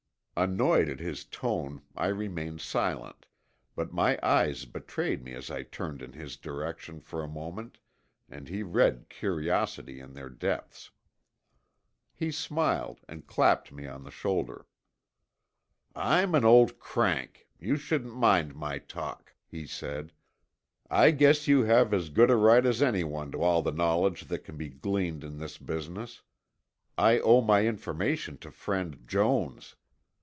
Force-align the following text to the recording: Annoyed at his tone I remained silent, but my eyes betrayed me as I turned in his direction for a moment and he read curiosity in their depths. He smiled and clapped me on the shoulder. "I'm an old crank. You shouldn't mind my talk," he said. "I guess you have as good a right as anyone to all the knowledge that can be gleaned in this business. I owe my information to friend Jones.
Annoyed 0.37 0.89
at 0.89 0.99
his 0.99 1.23
tone 1.25 1.83
I 1.95 2.07
remained 2.07 2.61
silent, 2.61 3.27
but 3.75 3.93
my 3.93 4.17
eyes 4.23 4.65
betrayed 4.65 5.23
me 5.23 5.33
as 5.35 5.51
I 5.51 5.61
turned 5.61 6.01
in 6.01 6.13
his 6.13 6.35
direction 6.35 6.99
for 6.99 7.21
a 7.23 7.27
moment 7.27 7.77
and 8.27 8.47
he 8.47 8.63
read 8.63 9.05
curiosity 9.07 9.99
in 9.99 10.13
their 10.13 10.31
depths. 10.31 10.89
He 12.15 12.31
smiled 12.31 13.01
and 13.07 13.27
clapped 13.27 13.71
me 13.71 13.85
on 13.85 14.03
the 14.03 14.09
shoulder. 14.09 14.65
"I'm 15.95 16.33
an 16.33 16.43
old 16.45 16.79
crank. 16.79 17.47
You 17.59 17.77
shouldn't 17.77 18.15
mind 18.17 18.55
my 18.55 18.79
talk," 18.79 19.35
he 19.45 19.67
said. 19.67 20.11
"I 20.89 21.11
guess 21.11 21.47
you 21.47 21.65
have 21.65 21.93
as 21.93 22.09
good 22.09 22.31
a 22.31 22.35
right 22.35 22.65
as 22.65 22.81
anyone 22.81 23.31
to 23.33 23.43
all 23.43 23.61
the 23.61 23.71
knowledge 23.71 24.23
that 24.23 24.39
can 24.39 24.57
be 24.57 24.69
gleaned 24.69 25.23
in 25.23 25.37
this 25.37 25.59
business. 25.59 26.23
I 26.97 27.19
owe 27.19 27.41
my 27.41 27.67
information 27.67 28.39
to 28.39 28.49
friend 28.49 29.03
Jones. 29.05 29.75